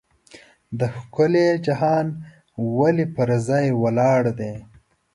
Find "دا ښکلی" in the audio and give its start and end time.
0.79-1.47